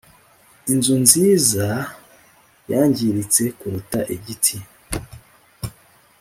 [0.71, 1.65] inzu nziza
[2.71, 4.57] yangiritse kuruta igiti